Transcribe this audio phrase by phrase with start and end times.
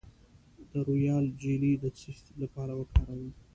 [0.69, 2.11] د رویال جیلی د څه
[2.41, 3.31] لپاره وکاروم؟